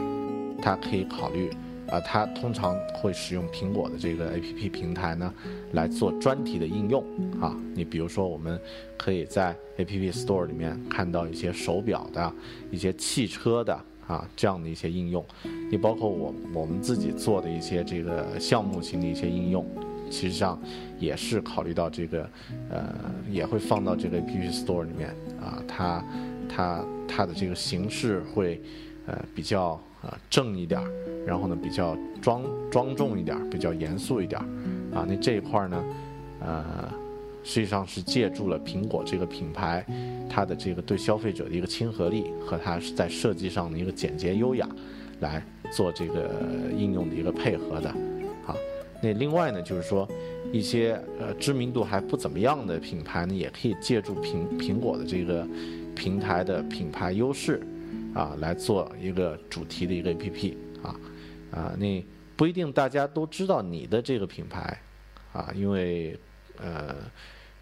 [0.60, 1.52] 它可以考虑，
[1.90, 5.32] 啊，它通常会使用苹果的这个 APP 平台呢
[5.74, 7.04] 来做专题的应用。
[7.40, 8.60] 啊，你比如说我们
[8.98, 12.34] 可以在 APP Store 里面看到一些手表的、
[12.72, 13.80] 一些汽车的。
[14.10, 15.24] 啊，这样的一些应用，
[15.70, 19.64] 也包括我我们自己做的一些这个项目型的一些应用，
[20.10, 20.60] 其实上
[21.00, 22.28] 也是考虑到这个，
[22.72, 22.92] 呃，
[23.30, 26.04] 也会放到这个 App Store 里面啊，它
[26.50, 28.60] 它它的这个形式会
[29.06, 30.82] 呃比较啊正一点，
[31.24, 32.42] 然后呢比较庄
[32.72, 34.42] 庄重一点，比较严肃一点，
[34.92, 35.84] 啊，那这一块呢，
[36.42, 36.99] 呃。
[37.44, 39.86] 实际上是借助了苹果这个品牌，
[40.30, 44.68] 它的这个对消费者的一个亲和力和它是在设计上的一个简洁优雅，
[45.20, 46.30] 来做这个
[46.78, 47.90] 应用的一个配合的，
[48.46, 48.56] 啊，
[49.02, 50.08] 那另外呢，就是说
[50.52, 55.48] 一些呃知名度还不怎么样的品牌呢，也可以借助苹苹果的这个
[55.96, 57.62] 平台的品牌优势，
[58.14, 61.00] 啊，来做一个主题的一个 APP，啊，
[61.52, 62.04] 啊，那
[62.36, 64.80] 不一定大家都知道你的这个品牌，
[65.34, 66.20] 啊，因为。
[66.62, 66.96] 呃，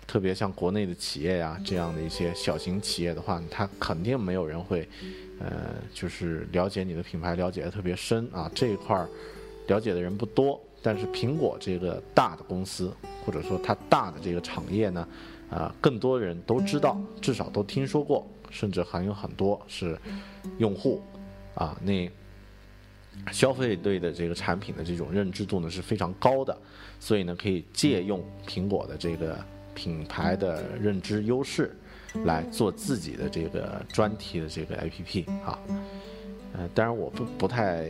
[0.05, 4.87] 特别像国内的企业呀，这样的一些小型企业的话，它肯定没有人会，
[5.39, 8.49] 呃，就是了解你的品牌，了解的特别深啊。
[8.55, 9.09] 这一块儿
[9.67, 12.91] 了解的人不多，但是苹果这个大的公司，
[13.25, 15.07] 或者说它大的这个产业呢，
[15.49, 19.97] 啊，更多人都知道，至少都听说过，甚至还有很多是
[20.57, 21.01] 用户
[21.53, 21.77] 啊。
[21.81, 22.09] 那
[23.31, 26.57] 消费对的这个产品的这种认知度呢是非常高的。
[26.99, 29.37] 所以呢，可以借用苹果的这个
[29.75, 31.75] 品牌的认知优势，
[32.25, 35.59] 来做自己的这个专题的这个 APP 啊。
[36.53, 37.87] 呃，当然我不不太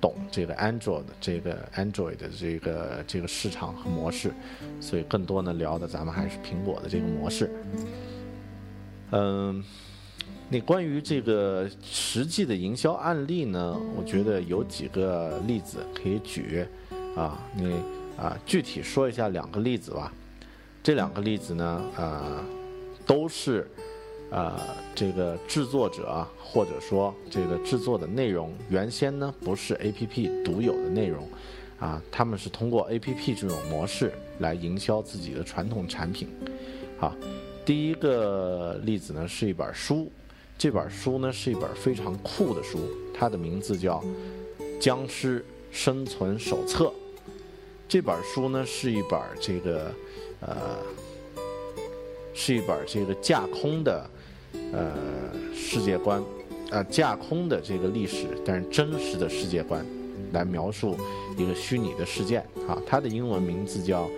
[0.00, 4.32] 懂这个 Android 这个 Android 的这个这个市场和模式，
[4.80, 7.48] 所以更多呢聊的咱们还是苹果的这个模式。
[9.12, 9.62] 嗯，
[10.52, 16.62] 那关于这个实际的营销案例呢，我觉得有几个例子可以举。
[17.16, 17.74] 啊，你
[18.18, 20.12] 啊，具体说一下两个例子吧。
[20.82, 22.44] 这两个例子呢，啊，
[23.06, 23.66] 都是
[24.30, 24.60] 啊
[24.94, 31.26] 这个制作者或者说这个制作的内容原先呢不是 A P P 独有的内容，
[31.78, 36.28] 啊，他们是通过 A P P 这种模式来营销自己的传统产品。
[36.98, 37.16] 好，
[37.64, 40.10] 第一个例子呢是一本书，
[40.62, 42.78] 这本书呢是一本非常酷的书，
[43.12, 44.00] 它的名字叫
[44.78, 46.84] 《僵尸生存手册》。
[47.88, 49.92] 这本书呢是一本这个
[50.38, 50.78] 呃，
[52.32, 54.08] 是一本这个架空的
[54.72, 54.92] 呃
[55.52, 56.22] 世界观，
[56.70, 59.84] 呃架空的这个历史，但是真实的世界观
[60.30, 60.96] 来描述
[61.36, 62.80] 一个虚拟的事件啊。
[62.86, 64.04] 它的英文名字叫《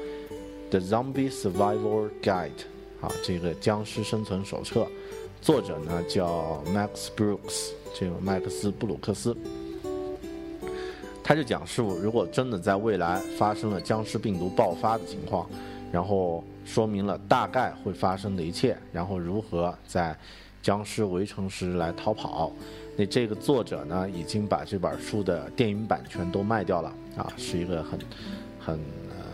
[0.69, 2.51] The Zombie Survival Guide》
[3.07, 4.87] 啊，这个僵尸生存手册。
[5.45, 9.37] 作者呢叫 Max Brooks，这个麦克斯布鲁克斯。
[11.23, 15.47] 他就讲述，如果真的在未来发生了僵尸病毒爆发的情况，
[15.93, 20.17] 然后说明了大概会发生的一切，然后如何在
[20.63, 22.51] 僵尸围城时来逃跑。
[22.97, 27.99] 那这个作者呢，已经把这本书的电影版权都卖掉了啊，是一个很
[28.59, 28.75] 很
[29.11, 29.27] 呃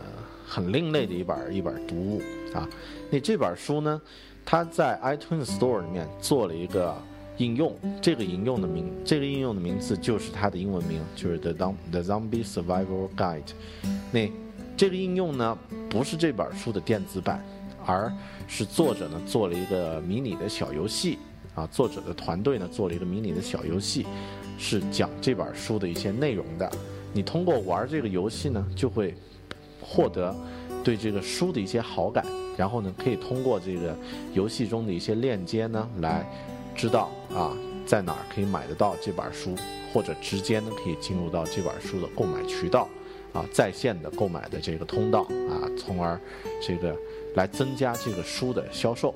[0.45, 2.21] 很另类的一本一本读物
[2.53, 2.69] 啊。
[3.13, 4.01] 那这本书呢，
[4.45, 6.97] 他在 iTunes Store 里面做了一个。
[7.37, 13.53] 应用这个应用的名，这个应用的名字就是它的英文名，就是 The The Zombie Survival Guide。
[14.13, 14.31] 那
[14.77, 15.57] 这个应用呢，
[15.89, 17.43] 不是这本书的电子版，
[17.87, 18.13] 而
[18.47, 21.19] 是作者呢做了一个迷你的小游戏
[21.55, 21.67] 啊。
[21.69, 24.05] 作者的团队呢做了一个迷你的小游戏，
[24.59, 26.71] 是讲这本书的一些内容的。
[27.15, 29.15] 你通过玩这个游戏呢，就会
[29.81, 30.37] 获得
[30.85, 32.23] 对这个书的一些好感，
[32.57, 33.97] 然后呢，可以通过这个
[34.33, 36.25] 游戏中的一些链接呢来。
[36.77, 39.55] 知道啊，在哪儿可以买得到这本书，
[39.93, 42.89] 或者直接呢可以进入到这本书的购买渠道，
[43.35, 46.19] 啊，在线的购买的这个通道啊，从而
[46.63, 46.97] 这个
[47.35, 49.13] 来增加这个书的销售。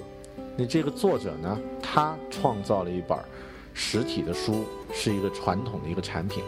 [0.58, 3.16] 那这个作者呢，他创造了一本
[3.72, 6.42] 实体的书，是一个传统的一个产品，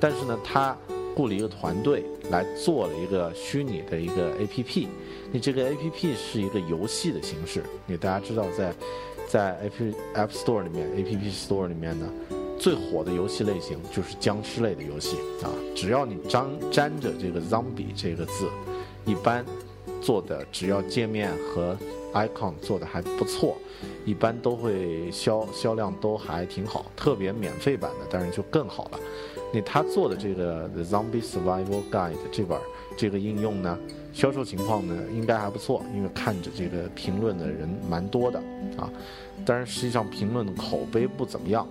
[0.00, 0.76] 但是呢，他
[1.14, 4.88] 雇了一个团队来做了一个虚拟的一个 APP。
[5.32, 8.72] 你这个 APP 是一个游戏的形式，你大家知道在。
[9.28, 12.08] 在 App App Store 里面，App Store 里面呢，
[12.60, 15.50] 最火的游戏类型就是僵尸类的游戏啊。
[15.74, 18.48] 只要你沾沾着这个 Zombie 这个字，
[19.04, 19.44] 一般
[20.00, 21.76] 做的只要界面和
[22.14, 23.56] icon 做的还不错，
[24.04, 26.86] 一般都会销销量都还挺好。
[26.94, 29.00] 特别免费版的当然就更好了。
[29.52, 32.56] 那他做的这个 The Zombie Survival Guide 这本
[32.96, 33.78] 这个应用呢？
[34.12, 38.38] 销售情况呢，应该还不错，因为看着这个评论的人蛮多的
[38.78, 38.90] 啊。
[39.44, 41.68] 当然，实际上评论的口碑不怎么样，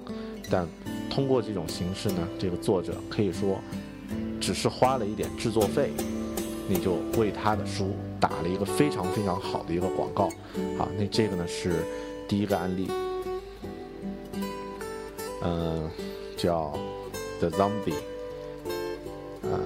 [0.52, 0.68] 但
[1.10, 3.60] 通过这种形式呢，这个作者可以说
[4.40, 5.90] 只是花了一点制作费，
[6.70, 10.26] 你就为他的书打了一个非常非常好的一个广告
[10.78, 10.88] 啊。
[11.00, 11.84] 那这个呢是
[12.28, 12.88] 第一个案例，
[15.42, 15.90] 嗯，
[16.38, 16.72] 叫
[17.40, 17.96] The Zombie，
[19.42, 19.60] 呃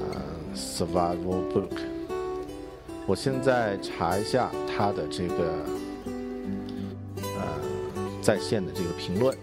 [0.56, 1.78] ，Survival Book。
[3.08, 5.66] 我现在查一下他的这个
[7.16, 7.60] 呃
[8.22, 9.36] 在线的这个评论，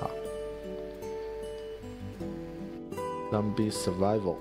[0.00, 0.10] 好
[3.30, 4.36] ，Zombie Survival，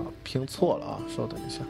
[0.00, 1.60] 啊，拼错了啊，稍等一下。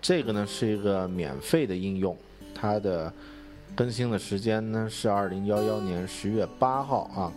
[0.00, 2.16] 这个呢是一个免费的应用，
[2.54, 3.12] 它的
[3.74, 7.32] 更新的时间呢是二零幺幺年十月八号啊。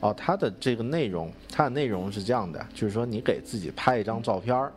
[0.00, 4.72] 哦，它的这个内容，它的内容是这样的，就是说你给自己拍一张照片儿，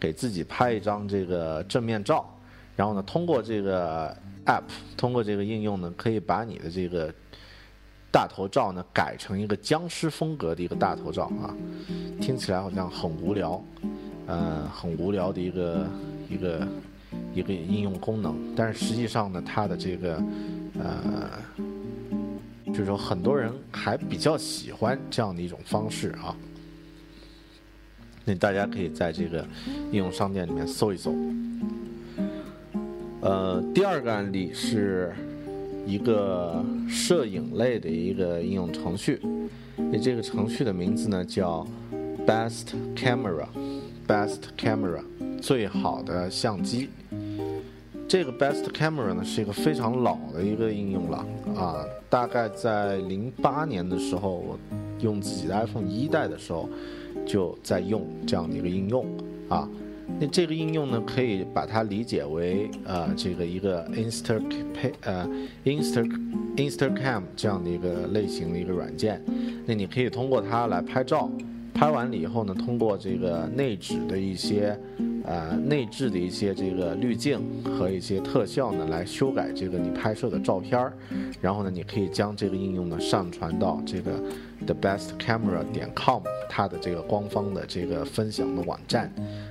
[0.00, 2.26] 给自己拍一张这个正面照，
[2.74, 4.08] 然后呢，通过这个
[4.46, 4.62] app，
[4.96, 7.12] 通过这个应用呢，可以把你的这个
[8.10, 11.52] 大头照呢改成一个僵尸风格的一个大头照啊。
[12.18, 13.62] 听起来好像很无聊。
[14.28, 15.86] 呃，很无聊的一个
[16.28, 16.68] 一个
[17.34, 20.22] 一个应用功能，但是实际上呢，它的这个
[20.78, 21.30] 呃，
[22.66, 26.36] 就是说很多人还比较喜欢这样的一种方式啊。
[28.26, 29.42] 那大家可以在这个
[29.90, 31.14] 应用商店里面搜一搜。
[33.22, 35.10] 呃，第二个案例是
[35.86, 39.22] 一个摄影类的一个应用程序，
[39.76, 41.66] 那这个程序的名字呢叫
[42.26, 43.46] Best Camera。
[44.08, 45.02] Best Camera，
[45.38, 46.88] 最好的相机。
[48.08, 51.18] 这个 Best Camera 呢是一个非常老的一个应用了
[51.54, 54.58] 啊，大概在零八年的时候，我
[55.00, 56.66] 用自己的 iPhone 一代的时候
[57.26, 59.04] 就在用这样的一个应用
[59.50, 59.68] 啊。
[60.18, 64.42] 那这个应用呢，可以把它理解为呃这个一个 Insta
[65.02, 65.28] 呃
[65.66, 66.02] Insta
[66.56, 69.22] Instacam 这样的一个类型的一个软件。
[69.66, 71.30] 那你可以通过它来拍照。
[71.78, 74.76] 拍完了以后呢，通过这个内置的一些
[75.24, 80.92] 呃内置的一些这个滤镜和一些特效呢，来修改这个你拍摄的照片儿，
[81.40, 84.20] 然后呢，你可以将这个应用呢上传到这个
[84.66, 86.20] thebestcamera 点 com
[86.50, 89.08] 它的这个官方的这个分享的网站，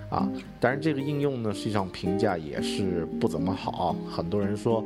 [0.09, 4.83] 啊，当然这个应用呢实际上评价也是不怎么好，很多人说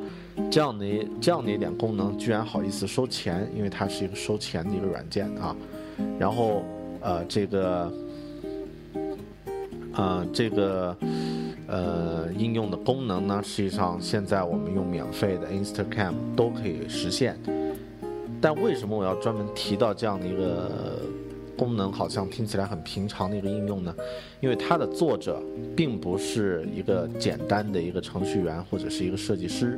[0.51, 0.85] 这样的
[1.19, 5.55] 这样的一点功能居然好意思收钱，因为它是一个收钱的一个软件啊，
[6.19, 6.63] 然后
[7.01, 7.91] 呃这个。
[9.93, 10.95] 呃，这个
[11.67, 17.37] 呃应用的功能呢，实际上现在我们用免费的 Instagram 都可以实现。
[18.39, 21.01] 但为什么我要专门提到这样的一个
[21.57, 21.91] 功能？
[21.91, 23.93] 好像听起来很平常的一个应用呢？
[24.39, 25.43] 因为它的作者
[25.75, 29.77] 并不是一个简单的一个程序员或者是一个设计师，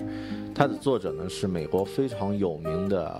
[0.53, 3.19] 它的作者呢是美国非常有名的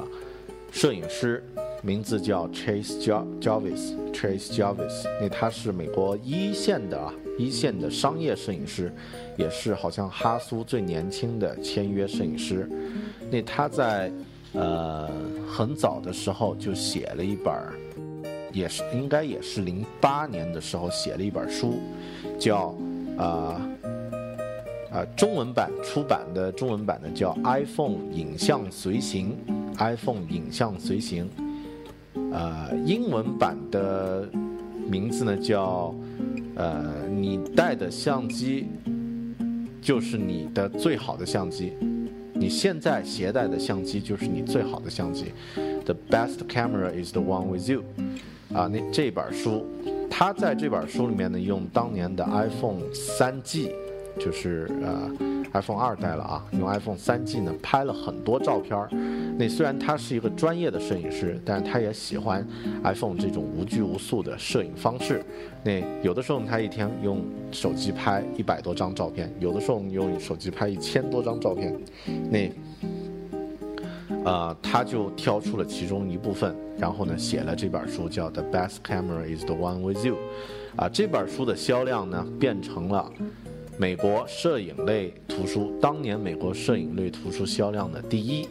[0.71, 1.43] 摄影师。
[1.85, 2.97] 名字叫 Chase
[3.41, 8.89] Jarvis，Chase Jarvis，那他是美国一线的啊，一线的商业摄影师，
[9.37, 12.69] 也是好像哈苏最年轻的签约摄影师。
[13.29, 14.09] 那他在
[14.53, 15.09] 呃
[15.45, 17.53] 很早的时候就写了一本，
[18.53, 21.81] 也是应该也是零八年的时候写了一本书，
[22.39, 22.73] 叫
[23.17, 23.61] 啊
[24.89, 29.35] 啊中文版出版的中文版的叫 iPhone 影像随行
[29.77, 31.29] ，iPhone 影像随行。
[32.31, 34.27] 呃，英文版的
[34.89, 35.93] 名字呢叫，
[36.55, 38.67] 呃，你带的相机
[39.81, 41.73] 就是你的最好的相机，
[42.33, 45.25] 你现在携带的相机就是你最好的相机
[45.85, 47.83] ，The best camera is the one with you。
[48.53, 49.65] 啊，那这本书，
[50.09, 53.71] 他在这本书里面呢，用当年的 iPhone 三 G，
[54.19, 55.09] 就是呃。
[55.55, 58.89] iPhone 二代了啊，用 iPhone 三 G 呢拍了很多照片儿。
[59.37, 62.43] 那虽然他是一个专业的摄影师，但是他也喜欢
[62.83, 65.23] iPhone 这种无拘无束的摄影方式。
[65.63, 71.79] 那有的时候他一天用手机拍一百多张照片，有的时候用手机拍一千多张照片。
[72.31, 72.51] 那，
[74.25, 80.15] 呃，他就挑出了其中一部分，然后呢写了这本书，叫《The Best Camera Is the One with You》。
[80.77, 83.11] 啊，这本书的销量呢变成了。
[83.77, 88.47] 美国摄影类图书当年美国摄影类图书销量的第一，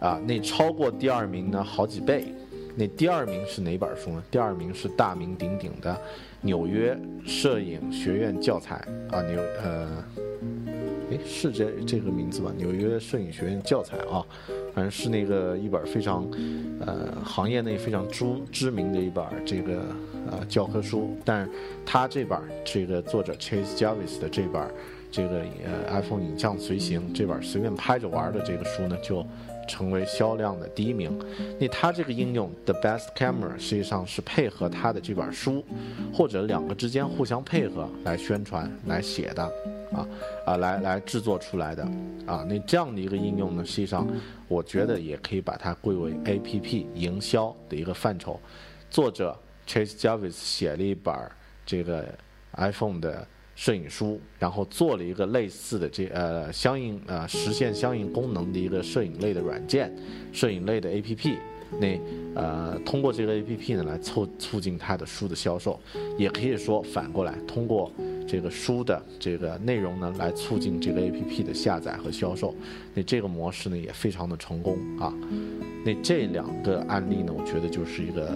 [0.00, 2.32] 啊，那超过第二名呢好几倍。
[2.74, 4.22] 那第二名是哪本书呢？
[4.30, 6.00] 第二名是大名鼎鼎的
[6.40, 6.96] 纽约
[7.26, 8.76] 摄影学院教材
[9.10, 10.04] 啊，纽呃，
[11.10, 12.52] 哎是这这个名字吧？
[12.56, 14.24] 纽约摄影学院教材啊，
[14.74, 16.28] 反正是那个一本非常
[16.80, 19.82] 呃行业内非常知知名的一本这个。
[20.30, 21.50] 呃，教科书，但是
[21.86, 24.62] 他这本这个作者 Chase Jarvis 的这本
[25.10, 29.24] 这个呃 iPhone 影像随行这本随便拍着玩的这个书呢，就
[29.68, 31.16] 成为销量的第一名。
[31.60, 35.64] 那他这个应用 The Best Camera 实际上是配合他的这本书，
[36.12, 39.44] 或者两个之间互相配合来宣传来写的，
[39.92, 40.08] 啊
[40.46, 41.84] 啊来来制作出来的，
[42.26, 44.08] 啊那这样的一个应用呢，实际上
[44.48, 48.40] 我觉得也可以把它归为 APP 营销的一个范畴，
[48.90, 49.38] 作者。
[49.68, 51.14] Chase Jarvis 写了一本
[51.66, 52.06] 这个
[52.52, 53.28] iPhone 的
[53.58, 59.92] 摄影书，然后做了一个类似的这呃相应呃实现相应功能的一个摄影类的软件，
[60.32, 61.34] 摄影类的 APP。
[61.80, 61.98] 那
[62.36, 65.76] 呃通过这个 APP 呢来促促进他的书的销售，
[66.16, 67.90] 也可以说反过来通过
[68.28, 72.54] 这个书的这个内容呢来促进这个 APP 的下载和销售。
[72.94, 75.12] 那这个模式呢也非常的成功啊。
[75.84, 78.28] 那这两个案例呢，我觉得就是一个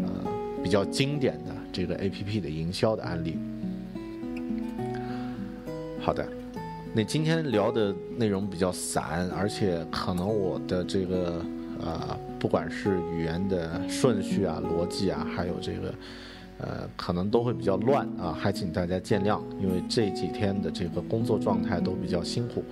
[0.00, 0.32] 呃。
[0.62, 3.36] 比较经典的这个 A P P 的营销的案例。
[6.04, 6.26] 好的，
[6.92, 11.40] 那今天聊的内容比较散，而且可能我的这个
[11.80, 15.94] 呃，不管是语言的顺序啊、逻辑啊，还有这个
[16.58, 22.64] 呃，可能都会比较乱啊，还请大家见谅，因为这几天的这个工作状态都比较辛苦。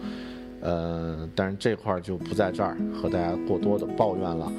[0.60, 4.52] 呃，但是这块儿就不在这儿和大家过多的抱怨了。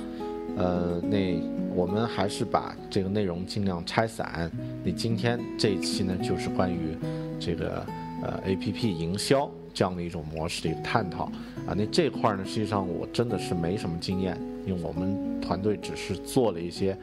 [0.55, 1.37] 呃，那
[1.75, 4.49] 我们还是把这个内容尽量拆散。
[4.81, 6.97] 你今天这一期呢，就是关于
[7.37, 7.85] 这个
[8.21, 11.25] 呃 A P P 营销这样的一种模式的一个探讨
[11.67, 11.73] 啊。
[11.75, 16.97] 那这块呢，实际上我真的是没什么经验，因为我们团队只是做了一些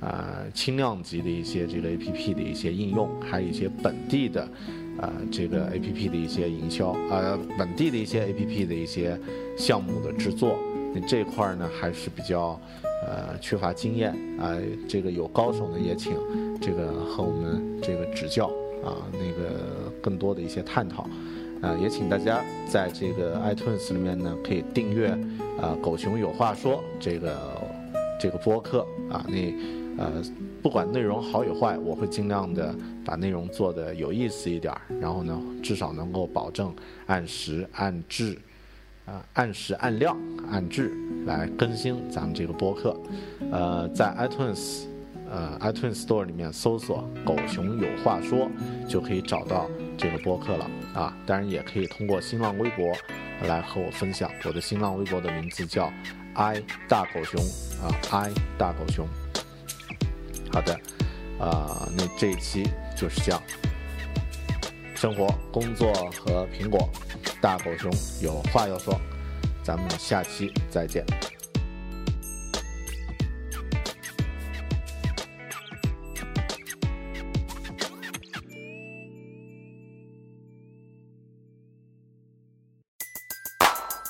[0.00, 4.48] 呃轻量级的一些这个 A P P 的一些应用，还有一些本地的
[5.00, 9.18] 呃这个 A P P 的一些营销呃本地的一些 A P P 的一些
[9.56, 10.58] 项目的制作。
[10.94, 12.60] 那这块呢还是比较。
[13.06, 14.56] 呃，缺乏经验啊，
[14.88, 16.14] 这个有高手呢，也请
[16.58, 18.50] 这个和我们这个指教
[18.84, 21.08] 啊，那个更多的一些探讨
[21.62, 25.08] 啊，也请大家在这个 iTunes 里面呢，可以订阅
[25.60, 27.36] 啊，狗熊有话说这个
[28.20, 29.54] 这个播客啊，那
[29.96, 30.22] 呃，
[30.60, 32.74] 不管内容好与坏，我会尽量的
[33.04, 36.74] 把内容做的有意思一点儿，然后呢，至少能够保证
[37.06, 38.36] 按时按质，
[39.06, 40.16] 啊，按时按量
[40.50, 40.92] 按质
[41.26, 42.96] 来更新咱们这个播客。
[43.52, 44.86] 呃，在 iTunes，
[45.30, 48.50] 呃 iTunes Store 里面搜索“狗熊有话说”，
[48.88, 51.16] 就可以找到这个播客了啊。
[51.26, 52.92] 当然，也可以通过新浪微博
[53.42, 54.30] 来和我分享。
[54.44, 55.92] 我的新浪微博的名字叫
[56.34, 57.40] “i 大狗熊”
[57.82, 59.06] 啊，“i 大狗熊”。
[60.52, 60.74] 好的，
[61.40, 62.64] 啊，那这一期
[62.96, 63.42] 就是这样。
[64.94, 66.88] 生活、工作和苹果，
[67.40, 67.90] 大狗熊
[68.22, 68.98] 有话要说，
[69.62, 71.04] 咱们下期再见。